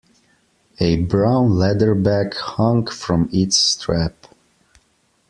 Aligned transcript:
A 0.79 0.95
brown 1.03 1.51
leather 1.59 1.93
bag 1.93 2.33
hung 2.33 2.87
from 2.87 3.29
its 3.31 3.55
strap. 3.59 4.25